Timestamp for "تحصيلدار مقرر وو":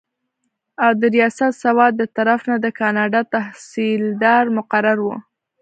3.35-5.15